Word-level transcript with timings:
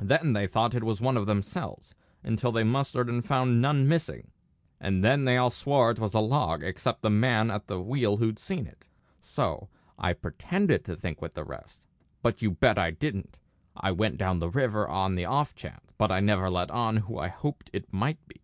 Then 0.00 0.32
they 0.32 0.46
thought 0.46 0.74
it 0.74 0.84
was 0.84 1.02
one 1.02 1.18
of 1.18 1.26
themselves, 1.26 1.94
until 2.24 2.50
they 2.50 2.64
mustered 2.64 3.10
and 3.10 3.22
found 3.22 3.60
none 3.60 3.86
missing; 3.86 4.30
and 4.80 5.04
then 5.04 5.26
they 5.26 5.36
all 5.36 5.50
swore 5.50 5.90
it 5.90 5.98
was 5.98 6.14
a 6.14 6.18
log, 6.18 6.62
except 6.64 7.02
the 7.02 7.10
man 7.10 7.50
at 7.50 7.66
the 7.66 7.78
wheel 7.78 8.16
who'd 8.16 8.38
seen 8.38 8.66
it; 8.66 8.86
so 9.20 9.68
I 9.98 10.14
pretended 10.14 10.82
to 10.86 10.96
think 10.96 11.20
with 11.20 11.34
the 11.34 11.44
rest 11.44 11.86
but 12.22 12.40
you 12.40 12.52
bet 12.52 12.78
I 12.78 12.90
didn't! 12.90 13.36
I 13.76 13.92
went 13.92 14.16
down 14.16 14.38
the 14.38 14.48
river 14.48 14.88
on 14.88 15.14
the 15.14 15.26
off 15.26 15.54
chance, 15.54 15.92
but 15.98 16.10
I 16.10 16.20
never 16.20 16.48
let 16.48 16.70
on 16.70 16.96
who 16.96 17.18
I 17.18 17.28
hoped 17.28 17.68
it 17.74 17.92
might 17.92 18.26
be. 18.26 18.40